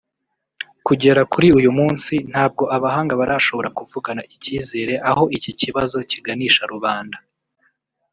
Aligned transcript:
Kugera 0.87 1.21
kuri 1.31 1.47
uyu 1.59 1.71
munsi 1.77 2.13
ntabwo 2.31 2.63
abahanga 2.75 3.13
barashobora 3.21 3.69
kuvugana 3.77 4.21
ikizere 4.35 4.93
aho 5.09 5.23
iki 5.37 5.51
kibazo 5.59 5.97
kiganisha 6.09 6.63
rubanda 6.73 7.17